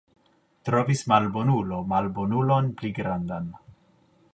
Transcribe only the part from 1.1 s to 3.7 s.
malbonulo malbonulon pli grandan.